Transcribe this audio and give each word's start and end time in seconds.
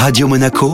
Radio 0.00 0.26
Monaco, 0.26 0.72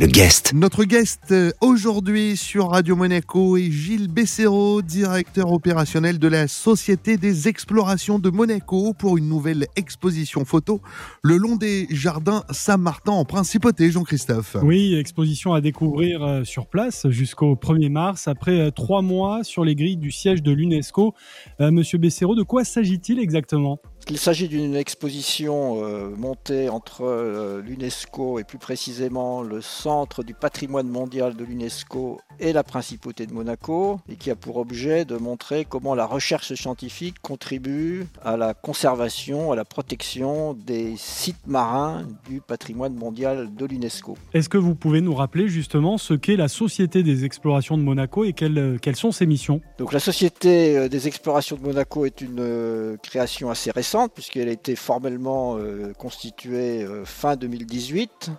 le 0.00 0.06
guest. 0.06 0.54
Notre 0.54 0.84
guest 0.84 1.24
euh, 1.30 1.50
aujourd'hui 1.60 2.38
sur 2.38 2.70
Radio 2.70 2.96
Monaco 2.96 3.58
est 3.58 3.70
Gilles 3.70 4.08
Bessero, 4.08 4.80
directeur 4.80 5.52
opérationnel 5.52 6.18
de 6.18 6.26
la 6.26 6.48
Société 6.48 7.18
des 7.18 7.48
Explorations 7.48 8.18
de 8.18 8.30
Monaco 8.30 8.94
pour 8.94 9.18
une 9.18 9.28
nouvelle 9.28 9.66
exposition 9.76 10.46
photo 10.46 10.80
le 11.22 11.36
long 11.36 11.56
des 11.56 11.86
jardins 11.90 12.44
Saint-Martin 12.50 13.12
en 13.12 13.26
Principauté, 13.26 13.90
Jean-Christophe. 13.90 14.56
Oui, 14.62 14.94
exposition 14.94 15.52
à 15.52 15.60
découvrir 15.60 16.22
euh, 16.22 16.42
sur 16.44 16.66
place 16.66 17.10
jusqu'au 17.10 17.56
1er 17.56 17.90
mars, 17.90 18.26
après 18.26 18.58
euh, 18.58 18.70
trois 18.70 19.02
mois 19.02 19.44
sur 19.44 19.66
les 19.66 19.74
grilles 19.74 19.98
du 19.98 20.10
siège 20.10 20.42
de 20.42 20.52
l'UNESCO. 20.52 21.14
Monsieur 21.60 21.98
Bessero, 21.98 22.34
de 22.34 22.42
quoi 22.42 22.64
s'agit-il 22.64 23.18
exactement? 23.18 23.80
Il 24.08 24.18
s'agit 24.18 24.46
d'une 24.46 24.76
exposition 24.76 25.82
euh, 25.82 26.10
montée 26.16 26.68
entre 26.68 27.02
euh, 27.02 27.60
l'UNESCO 27.60 28.38
et 28.38 28.44
plus 28.44 28.58
précisément 28.58 29.42
le 29.42 29.60
Centre 29.60 30.22
du 30.22 30.32
patrimoine 30.32 30.88
mondial 30.88 31.34
de 31.34 31.42
l'UNESCO 31.42 32.20
et 32.38 32.52
la 32.52 32.62
Principauté 32.62 33.26
de 33.26 33.32
Monaco 33.32 33.98
et 34.08 34.14
qui 34.14 34.30
a 34.30 34.36
pour 34.36 34.58
objet 34.58 35.04
de 35.04 35.16
montrer 35.16 35.64
comment 35.64 35.96
la 35.96 36.06
recherche 36.06 36.54
scientifique 36.54 37.16
contribue 37.20 38.06
à 38.24 38.36
la 38.36 38.54
conservation, 38.54 39.50
à 39.50 39.56
la 39.56 39.64
protection 39.64 40.54
des 40.54 40.94
sites 40.96 41.44
marins 41.48 42.06
du 42.28 42.40
patrimoine 42.40 42.94
mondial 42.94 43.54
de 43.56 43.66
l'UNESCO. 43.66 44.16
Est-ce 44.34 44.48
que 44.48 44.58
vous 44.58 44.76
pouvez 44.76 45.00
nous 45.00 45.14
rappeler 45.14 45.48
justement 45.48 45.98
ce 45.98 46.14
qu'est 46.14 46.36
la 46.36 46.48
Société 46.48 47.02
des 47.02 47.24
explorations 47.24 47.76
de 47.76 47.82
Monaco 47.82 48.24
et 48.24 48.34
quelles, 48.34 48.78
quelles 48.80 48.96
sont 48.96 49.10
ses 49.10 49.26
missions? 49.26 49.60
Donc 49.78 49.92
la 49.92 50.00
Société 50.00 50.78
euh, 50.78 50.88
des 50.88 51.08
explorations 51.08 51.56
de 51.56 51.62
Monaco 51.62 52.04
est 52.04 52.20
une 52.20 52.96
création 53.02 53.50
assez 53.50 53.72
récente 53.72 53.95
puisqu'elle 54.12 54.48
a 54.48 54.52
été 54.52 54.76
formellement 54.76 55.56
euh, 55.56 55.92
constituée 55.94 56.84
euh, 56.84 57.04
fin 57.04 57.36
2018. 57.36 58.30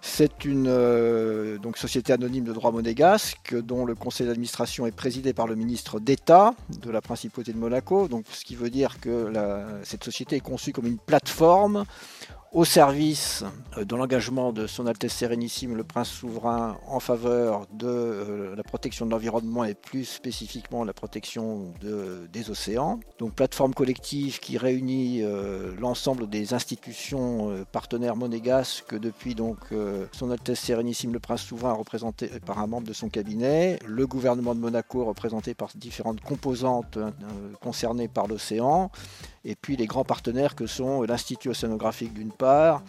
C'est 0.00 0.44
une 0.44 0.68
euh, 0.68 1.58
société 1.76 2.12
anonyme 2.12 2.44
de 2.44 2.52
droit 2.52 2.70
monégasque 2.70 3.54
dont 3.54 3.86
le 3.86 3.94
conseil 3.94 4.26
d'administration 4.26 4.86
est 4.86 4.94
présidé 4.94 5.32
par 5.32 5.46
le 5.46 5.54
ministre 5.54 5.98
d'État 5.98 6.54
de 6.82 6.90
la 6.90 7.00
Principauté 7.00 7.52
de 7.52 7.58
Monaco. 7.58 8.08
Ce 8.30 8.44
qui 8.44 8.54
veut 8.54 8.68
dire 8.68 9.00
que 9.00 9.32
cette 9.82 10.04
société 10.04 10.36
est 10.36 10.40
conçue 10.40 10.72
comme 10.72 10.86
une 10.86 10.98
plateforme 10.98 11.84
au 12.54 12.64
service 12.64 13.44
euh, 13.76 13.84
de 13.84 13.96
l'engagement 13.96 14.52
de 14.52 14.68
Son 14.68 14.86
Altesse 14.86 15.12
Sérénissime, 15.12 15.74
le 15.74 15.82
Prince 15.82 16.08
souverain, 16.08 16.78
en 16.86 17.00
faveur 17.00 17.66
de 17.72 17.86
euh, 17.88 18.56
la 18.56 18.62
protection 18.62 19.06
de 19.06 19.10
l'environnement 19.10 19.64
et 19.64 19.74
plus 19.74 20.04
spécifiquement 20.04 20.84
la 20.84 20.92
protection 20.92 21.74
des 21.82 22.50
océans. 22.50 23.00
Donc 23.18 23.34
plateforme 23.34 23.74
collective 23.74 24.38
qui 24.38 24.56
réunit 24.56 25.22
euh, 25.22 25.74
l'ensemble 25.80 26.28
des 26.28 26.54
institutions 26.54 27.64
partenaires 27.72 28.14
monégasques 28.14 28.96
depuis 28.96 29.34
donc 29.34 29.58
Son 30.12 30.30
Altesse 30.30 30.60
Sérénissime, 30.60 31.12
le 31.12 31.18
Prince 31.18 31.42
souverain, 31.42 31.72
représenté 31.72 32.28
par 32.46 32.60
un 32.60 32.68
membre 32.68 32.86
de 32.86 32.92
son 32.92 33.08
cabinet, 33.08 33.80
le 33.84 34.06
gouvernement 34.06 34.54
de 34.54 34.60
Monaco 34.60 35.04
représenté 35.04 35.54
par 35.54 35.70
différentes 35.74 36.20
composantes 36.20 36.98
concernées 37.60 38.08
par 38.08 38.28
l'océan, 38.28 38.90
et 39.44 39.54
puis 39.54 39.76
les 39.76 39.86
grands 39.86 40.04
partenaires 40.04 40.54
que 40.54 40.66
sont 40.66 41.02
l'Institut 41.02 41.50
océanographique 41.50 42.14
d'une 42.14 42.32
part, 42.32 42.82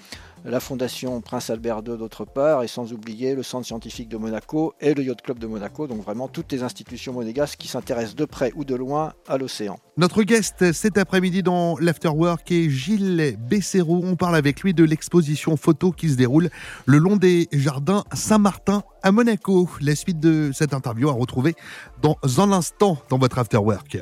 la 0.46 0.60
Fondation 0.60 1.22
Prince 1.22 1.50
Albert 1.50 1.82
II 1.88 1.98
d'autre 1.98 2.24
part, 2.24 2.64
et 2.64 2.68
sans 2.68 2.94
oublier 2.94 3.34
le 3.34 3.42
Centre 3.42 3.66
scientifique 3.66 4.10
de 4.10 4.18
Monaco 4.18 4.74
et 4.80 4.94
le 4.94 5.04
Yacht 5.04 5.22
Club 5.22 5.40
de 5.40 5.48
Monaco, 5.48 5.88
donc 5.88 6.04
vraiment 6.04 6.28
toutes 6.28 6.52
les 6.52 6.62
institutions 6.62 7.14
monégasques 7.14 7.58
qui 7.58 7.68
s'intéressent 7.68 8.16
de 8.16 8.26
près 8.26 8.52
ou 8.56 8.64
de 8.64 8.76
loin 8.76 9.14
à 9.28 9.38
l'océan. 9.38 9.80
Notre 9.98 10.24
guest 10.24 10.72
cet 10.72 10.98
après-midi 10.98 11.42
dans 11.42 11.78
l'Afterwork 11.80 12.52
est 12.52 12.70
Gilles 12.70 13.38
Bessero. 13.40 14.02
On 14.04 14.16
parle 14.16 14.36
avec 14.36 14.62
lui 14.62 14.74
de 14.74 14.84
l'exposition 14.84 15.58
photo 15.58 15.92
qui 15.92 16.10
se 16.10 16.16
déroule 16.16 16.50
le 16.86 16.98
long 17.00 17.16
des 17.16 17.48
jardins 17.52 18.04
Saint-Martin 18.14 18.84
à 19.02 19.12
Monaco. 19.12 19.70
La 19.82 19.96
suite 19.96 20.20
de 20.20 20.52
cette 20.54 20.74
interview 20.74 21.10
à 21.10 21.14
retrouver 21.14 21.56
dans 22.02 22.18
un 22.38 22.52
instant 22.52 22.98
dans 23.10 23.18
votre 23.18 23.40
Afterwork. 23.40 23.98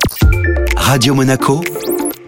Radio 0.76 1.14
Monaco 1.14 1.62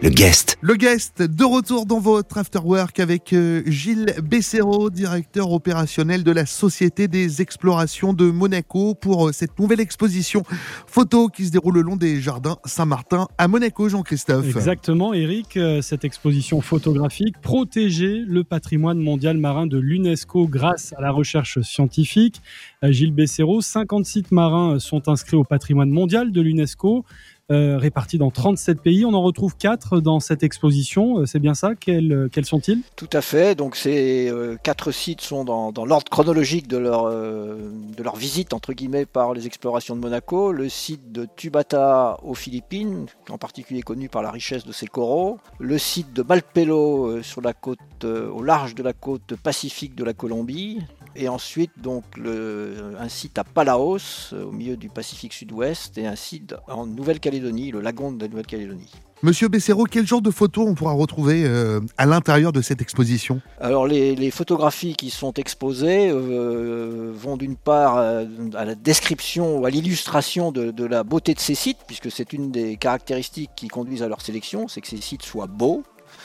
le 0.03 0.11
guest. 0.11 0.59
Le 0.61 0.75
guest 0.75 1.23
de 1.23 1.45
retour 1.45 1.87
dans 1.87 2.01
votre 2.01 2.37
afterwork 2.37 3.01
avec 3.01 3.33
euh, 3.33 3.63
Gilles 3.67 4.13
Bessero, 4.23 4.91
directeur 4.91 5.51
opérationnel 5.51 6.23
de 6.23 6.31
la 6.33 6.45
Société 6.45 7.09
des 7.09 7.41
Explorations 7.41 8.13
de 8.13 8.31
Monaco 8.31 8.95
pour 8.95 9.29
euh, 9.29 9.33
cette 9.33 9.59
nouvelle 9.59 9.81
exposition 9.81 10.43
photo 10.87 11.29
qui 11.29 11.47
se 11.47 11.51
déroule 11.51 11.77
le 11.77 11.81
long 11.81 11.97
des 11.97 12.21
jardins 12.21 12.59
Saint-Martin 12.67 13.27
à 13.39 13.49
Monaco, 13.49 13.89
Jean-Christophe. 13.89 14.47
Exactement, 14.47 15.15
Eric. 15.15 15.57
Euh, 15.57 15.81
cette 15.81 16.05
exposition 16.05 16.61
photographique 16.61 17.41
protéger 17.41 18.23
le 18.27 18.45
patrimoine 18.45 18.99
mondial 18.99 19.39
marin 19.39 19.67
de 19.67 19.79
l'UNESCO 19.79 20.47
grâce 20.47 20.93
à 20.99 21.01
la 21.01 21.11
recherche 21.11 21.61
scientifique. 21.63 22.43
Gilles 22.83 23.15
Bessero, 23.15 23.63
50 23.63 24.05
sites 24.05 24.31
marins 24.31 24.79
sont 24.79 25.09
inscrits 25.09 25.37
au 25.37 25.45
patrimoine 25.45 25.91
mondial 25.91 26.33
de 26.33 26.41
l'UNESCO. 26.43 27.05
Euh, 27.53 27.79
répartis 27.79 28.19
dans 28.19 28.33
37 28.33 28.81
pays. 28.81 29.05
On 29.05 29.15
en 29.15 29.23
retrouve 29.23 29.57
4 29.57 30.01
dans 30.01 30.19
cette 30.19 30.43
exposition, 30.43 31.21
euh, 31.21 31.27
c'est 31.27 31.39
bien 31.39 31.55
ça 31.55 31.77
quels, 31.77 32.13
euh, 32.13 32.43
sont-ils? 32.43 32.81
Tout 32.97 33.09
à 33.13 33.21
fait, 33.21 33.55
donc 33.55 33.77
ces 33.77 34.33
quatre 34.65 34.91
sites 34.91 35.21
sont 35.21 35.45
dans, 35.45 35.71
dans 35.71 35.85
l'ordre 35.85 36.11
chronologique 36.11 36.67
de 36.67 36.77
leur, 36.77 37.09
de 37.09 38.03
leur 38.03 38.17
visite, 38.17 38.53
entre 38.53 38.73
guillemets, 38.73 39.07
par 39.07 39.33
les 39.33 39.47
explorations 39.47 39.95
de 39.95 40.01
Monaco. 40.01 40.51
Le 40.51 40.69
site 40.69 41.13
de 41.13 41.27
Tubata 41.37 42.19
aux 42.25 42.35
Philippines, 42.35 43.07
en 43.31 43.39
particulier 43.39 43.83
connu 43.83 44.09
par 44.09 44.23
la 44.23 44.33
richesse 44.33 44.65
de 44.65 44.73
ses 44.73 44.87
coraux. 44.87 45.39
Le 45.61 45.79
site 45.79 46.13
de 46.13 46.23
Malpelo 46.23 47.23
sur 47.23 47.43
la 47.43 47.53
côte, 47.53 47.79
au 48.05 48.43
large 48.43 48.75
de 48.75 48.83
la 48.83 48.93
côte 48.93 49.37
pacifique 49.37 49.95
de 49.95 50.05
la 50.05 50.15
Colombie, 50.15 50.81
et 51.17 51.29
ensuite 51.29 51.73
donc 51.77 52.05
le, 52.17 52.95
un 52.99 53.09
site 53.09 53.39
à 53.39 53.45
Palaos, 53.45 54.33
au 54.33 54.53
milieu 54.53 54.77
du 54.77 54.89
Pacifique 54.89 55.33
Sud-Ouest, 55.33 55.99
et 55.99 56.07
un 56.07 56.17
site 56.17 56.55
en 56.69 56.87
Nouvelle-Calédonie, 56.87 57.71
le 57.71 57.81
lagon 57.81 58.13
de 58.13 58.23
la 58.23 58.29
Nouvelle-Calédonie. 58.29 58.91
Monsieur 59.23 59.49
Bessero, 59.49 59.85
quel 59.85 60.07
genre 60.07 60.21
de 60.21 60.31
photos 60.31 60.69
on 60.69 60.75
pourra 60.75 60.93
retrouver 60.93 61.45
euh, 61.47 61.81
à 61.97 62.05
l'intérieur 62.05 62.53
de 62.53 62.61
cette 62.61 62.83
exposition? 62.83 63.41
Alors 63.59 63.87
les, 63.87 64.31
photographies 64.31 64.95
qui 64.95 65.09
sont 65.09 65.33
exposées 65.33 66.11
euh, 66.11 67.13
vont 67.15 67.39
d'une 67.39 67.57
part 67.57 67.97
euh, 67.97 68.27
à, 68.55 68.67
la 68.67 68.75
description 68.75 69.59
ou 69.59 69.65
à 69.65 69.71
l'illustration 69.71 70.53
de, 70.53 70.71
de, 70.71 70.85
la 70.85 71.03
beauté 71.03 71.33
de 71.33 71.41
ces 71.41 71.55
sites, 71.55 71.79
puisque 71.87 72.11
c'est 72.11 72.35
une 72.35 72.51
des 72.51 72.77
caractéristiques 72.77 73.53
qui 73.57 73.69
conduisent 73.69 74.03
à 74.03 74.09
leur 74.09 74.21
sélection, 74.21 74.69
c'est 74.69 74.83
que 74.83 74.89
ces 74.89 75.01
sites 75.01 75.23
soient 75.23 75.47
beaux, 75.47 75.83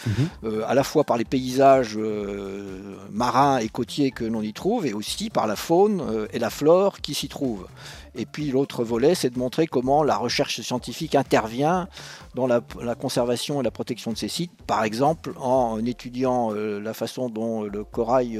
Mhm. 0.07 0.13
Euh, 0.45 0.63
à 0.67 0.73
la 0.73 0.83
fois 0.83 1.03
par 1.03 1.17
les 1.17 1.25
paysages 1.25 1.97
euh, 1.97 2.95
marins 3.11 3.57
et 3.57 3.69
côtiers 3.69 4.11
que 4.11 4.23
l'on 4.23 4.41
y 4.41 4.53
trouve, 4.53 4.85
et 4.85 4.93
aussi 4.93 5.29
par 5.29 5.47
la 5.47 5.55
faune 5.55 6.01
euh, 6.01 6.27
et 6.33 6.39
la 6.39 6.49
flore 6.49 7.01
qui 7.01 7.13
s'y 7.13 7.27
trouvent. 7.27 7.67
Et 8.15 8.25
puis 8.25 8.51
l'autre 8.51 8.83
volet, 8.83 9.15
c'est 9.15 9.29
de 9.29 9.39
montrer 9.39 9.67
comment 9.67 10.03
la 10.03 10.17
recherche 10.17 10.59
scientifique 10.61 11.15
intervient 11.15 11.87
dans 12.35 12.47
la, 12.47 12.61
conservation 12.95 13.61
et 13.61 13.63
la 13.63 13.71
protection 13.71 14.11
de 14.11 14.17
ces 14.17 14.27
sites, 14.27 14.51
par 14.67 14.83
exemple 14.83 15.33
en 15.39 15.83
étudiant 15.85 16.51
la 16.51 16.93
façon 16.93 17.29
dont 17.29 17.63
le 17.63 17.83
corail 17.83 18.39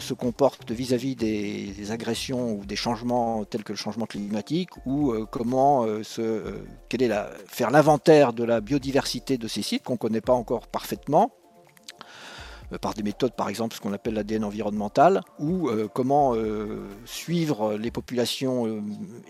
se 0.00 0.14
comporte 0.14 0.70
vis-à-vis 0.70 1.16
des, 1.16 1.90
agressions 1.90 2.52
ou 2.52 2.64
des 2.64 2.76
changements 2.76 3.44
tels 3.44 3.62
que 3.62 3.72
le 3.72 3.76
changement 3.78 4.06
climatique 4.06 4.70
ou 4.86 5.12
euh, 5.12 5.26
comment 5.30 5.84
euh, 5.84 6.02
euh, 6.18 6.62
faire 7.46 7.70
l'inventaire 7.70 8.32
de 8.32 8.44
la 8.44 8.60
biodiversité 8.60 9.38
de 9.38 9.48
ces 9.48 9.62
sites 9.62 9.82
qu'on 9.82 9.94
ne 9.94 9.98
connaît 9.98 10.20
pas 10.20 10.32
encore 10.32 10.66
parfaitement 10.66 11.30
par 12.80 12.94
des 12.94 13.02
méthodes, 13.02 13.34
par 13.34 13.48
exemple 13.48 13.74
ce 13.74 13.80
qu'on 13.80 13.92
appelle 13.92 14.14
l'ADN 14.14 14.44
environnemental, 14.44 15.20
ou 15.38 15.70
comment 15.92 16.34
suivre 17.04 17.74
les 17.74 17.90
populations 17.90 18.82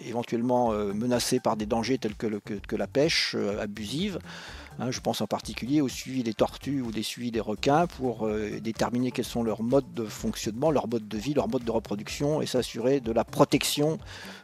éventuellement 0.06 0.72
menacées 0.72 1.41
par 1.41 1.56
des 1.56 1.67
dangers 1.67 1.99
tels 1.99 2.15
que, 2.15 2.77
la 2.77 2.87
pêche 2.87 3.37
abusive. 3.61 4.19
Hein, 4.81 4.91
je 4.91 5.00
pense 5.00 5.21
en 5.21 5.27
particulier 5.27 5.81
au 5.81 5.89
suivi 5.89 6.25
des 6.25 6.34
tortues 6.34 6.81
ou 6.81 6.91
des 6.91 7.05
suivis 7.05 7.31
des 7.31 7.41
requins 7.41 7.87
pour 7.87 8.27
euh, 8.27 8.59
déterminer 8.61 9.12
quels 9.12 9.25
sont 9.25 9.44
leurs 9.44 9.62
modes 9.62 9.93
de 9.94 10.05
fonctionnement, 10.05 10.73
leurs 10.73 10.88
modes 10.88 11.06
de 11.06 11.17
vie, 11.17 11.32
leurs 11.32 11.49
modes 11.49 11.64
de 11.64 11.70
reproduction 11.70 12.43
et 12.43 12.47
s'assurer 12.47 12.99
de 12.99 13.12
la 13.12 13.25
protection 13.25 13.99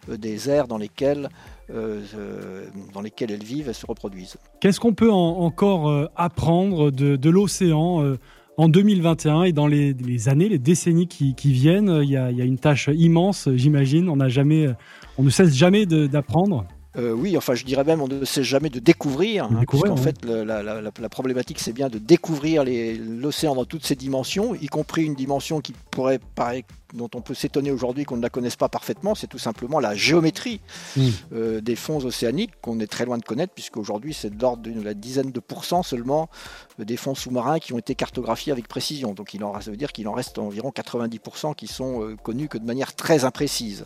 euh, 0.08 0.16
des 0.16 0.48
aires 0.48 0.68
dans 0.68 0.78
lesquelles, 0.78 1.28
euh, 1.70 2.66
dans 2.94 3.00
lesquelles 3.00 3.32
elles 3.32 3.42
vivent 3.42 3.68
et 3.68 3.72
se 3.72 3.86
reproduisent. 3.86 4.36
Qu'est-ce 4.60 4.78
qu'on 4.78 4.94
peut 4.94 5.10
encore 5.10 6.08
apprendre 6.14 6.90
de, 6.90 7.30
l'océan 7.30 8.16
en 8.60 8.68
2021 8.68 9.44
et 9.44 9.52
dans 9.52 9.66
les, 9.66 10.28
années, 10.28 10.50
les 10.50 10.58
décennies 10.58 11.08
qui, 11.08 11.34
viennent, 11.44 12.00
il 12.02 12.10
y, 12.10 12.16
a, 12.18 12.28
une 12.28 12.58
tâche 12.58 12.90
immense, 12.92 13.48
j'imagine. 13.54 14.10
On 14.10 14.16
ne 14.16 15.30
cesse 15.30 15.56
jamais 15.56 15.86
d'apprendre. 15.86 16.66
Euh, 16.96 17.12
oui, 17.12 17.36
enfin 17.36 17.54
je 17.54 17.64
dirais 17.64 17.84
même 17.84 18.02
on 18.02 18.08
ne 18.08 18.24
sait 18.24 18.42
jamais 18.42 18.68
de 18.68 18.80
découvrir, 18.80 19.44
hein, 19.44 19.60
Découvrir, 19.60 19.94
ouais. 19.94 20.00
fait 20.00 20.24
le- 20.24 20.42
la, 20.42 20.60
la- 20.62 20.80
la- 20.80 20.90
la 21.00 21.08
problématique 21.08 21.60
c'est 21.60 21.72
bien 21.72 21.88
de 21.88 21.98
découvrir 21.98 22.64
l'océan 22.64 23.54
dans 23.54 23.64
toutes 23.64 23.86
ses 23.86 23.94
dimensions, 23.94 24.56
y 24.56 24.66
compris 24.66 25.04
une 25.04 25.14
dimension 25.14 25.60
qui 25.60 25.72
pourrait 25.92 26.18
paraître 26.34 26.66
dont 26.92 27.08
on 27.14 27.20
peut 27.20 27.34
s'étonner 27.34 27.70
aujourd'hui 27.70 28.02
qu'on 28.04 28.16
ne 28.16 28.22
la 28.22 28.28
connaisse 28.30 28.56
pas 28.56 28.68
parfaitement, 28.68 29.14
c'est 29.14 29.28
tout 29.28 29.38
simplement 29.38 29.78
la 29.78 29.94
géométrie 29.94 30.60
Mm. 30.96 31.08
euh, 31.32 31.60
des 31.60 31.76
fonds 31.76 32.04
océaniques 32.04 32.50
qu'on 32.60 32.80
est 32.80 32.88
très 32.88 33.04
loin 33.04 33.18
de 33.18 33.24
connaître, 33.24 33.52
puisqu'aujourd'hui 33.54 34.12
c'est 34.12 34.36
de 34.36 34.42
l'ordre 34.42 34.64
d'une 34.64 34.82
la 34.82 34.94
dizaine 34.94 35.30
de 35.30 35.38
pourcents 35.38 35.84
seulement 35.84 36.28
euh, 36.80 36.84
des 36.84 36.96
fonds 36.96 37.14
sous-marins 37.14 37.60
qui 37.60 37.72
ont 37.72 37.78
été 37.78 37.94
cartographiés 37.94 38.50
avec 38.50 38.66
précision. 38.66 39.14
Donc 39.14 39.32
il 39.34 39.44
en, 39.44 39.52
reste- 39.52 39.66
ça 39.66 39.70
veut 39.70 39.76
dire 39.76 39.92
qu'il 39.92 40.08
en 40.08 40.12
reste 40.12 40.38
environ 40.40 40.70
90% 40.74 41.54
qui 41.54 41.68
sont 41.68 42.02
euh, 42.02 42.16
connus 42.16 42.48
que 42.48 42.58
de 42.58 42.66
manière 42.66 42.96
très 42.96 43.24
imprécise. 43.24 43.84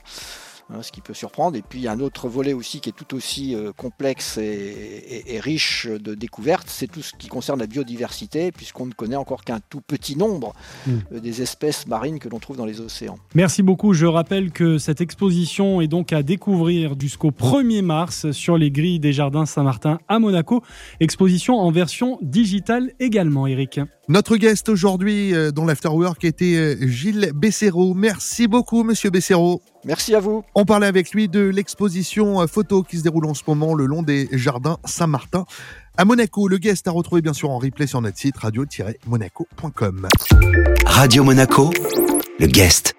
Hein, 0.70 0.80
ce 0.80 0.90
qui 0.92 1.02
peut 1.02 1.12
surprendre. 1.12 1.58
Et 1.58 1.62
puis 1.62 1.80
il 1.80 1.82
y 1.82 1.88
a 1.88 1.92
un 1.92 2.00
autre 2.00 2.26
volet 2.26 2.54
aussi 2.54 2.80
qui 2.80 2.88
est 2.88 2.92
tout 2.92 3.14
aussi 3.14 3.54
euh, 3.54 3.72
complexe 3.76 4.38
et, 4.38 4.42
et- 4.44 5.34
et 5.34 5.40
riche 5.40 5.86
de 5.86 6.14
découvertes, 6.14 6.68
c'est 6.68 6.86
tout 6.90 7.02
ce 7.02 7.12
qui 7.18 7.28
concerne 7.28 7.58
la 7.60 7.66
biodiversité, 7.66 8.50
puisqu'on 8.50 8.86
ne 8.86 8.92
connaît 8.92 9.14
encore 9.16 9.44
qu'un 9.44 9.60
tout 9.68 9.82
petit 9.82 10.16
nombre 10.16 10.54
Mm. 10.86 10.90
euh, 11.12 11.20
des 11.20 11.42
espèces 11.42 11.86
marines 11.86 12.18
que 12.18 12.30
l'on 12.30 12.38
trouve 12.38 12.56
dans 12.56 12.64
les 12.64 12.80
océans. 12.80 13.18
Merci 13.34 13.62
beaucoup. 13.62 13.92
Je 13.92 14.06
rappelle 14.06 14.52
que 14.52 14.78
cette 14.78 15.02
exposition 15.02 15.82
est 15.82 15.86
donc 15.86 16.14
à 16.14 16.22
découvrir 16.22 16.94
jusqu'au 16.98 17.30
1er 17.30 17.82
mars 17.82 18.30
sur 18.32 18.56
les 18.56 18.70
grilles 18.70 19.00
des 19.00 19.12
Jardins 19.12 19.44
Saint-Martin 19.44 19.98
à 20.08 20.18
Monaco. 20.18 20.62
Exposition 20.98 21.58
en 21.58 21.70
version 21.70 22.18
digitale 22.22 22.92
également, 23.00 23.46
Eric. 23.46 23.80
Notre 24.08 24.36
guest 24.36 24.68
aujourd'hui 24.68 25.34
euh, 25.34 25.50
dans 25.50 25.64
l'Afterwork 25.64 26.24
était 26.24 26.56
euh, 26.56 26.86
Gilles 26.86 27.32
Besséraud. 27.34 27.94
Merci 27.94 28.46
beaucoup, 28.48 28.82
monsieur 28.82 29.08
Besséraud. 29.08 29.62
Merci 29.84 30.14
à 30.14 30.20
vous. 30.20 30.44
On 30.54 30.66
parlait 30.66 30.86
avec 30.86 31.12
lui 31.12 31.28
de 31.28 31.40
l'exposition 31.40 32.42
euh, 32.42 32.46
photo 32.46 32.82
qui 32.82 32.98
se 32.98 33.02
déroule 33.02 33.24
en 33.24 33.32
ce 33.32 33.42
moment 33.46 33.74
le 33.74 33.86
long 33.86 34.02
des 34.02 34.28
jardins 34.32 34.76
Saint-Martin 34.84 35.46
à 35.96 36.04
Monaco. 36.04 36.48
Le 36.48 36.58
guest 36.58 36.86
à 36.86 36.90
retrouver 36.90 37.22
bien 37.22 37.32
sûr 37.32 37.50
en 37.50 37.58
replay 37.58 37.86
sur 37.86 38.02
notre 38.02 38.18
site 38.18 38.36
radio-monaco.com. 38.36 40.08
Radio 40.84 41.24
Monaco, 41.24 41.70
le 42.38 42.46
guest. 42.46 42.94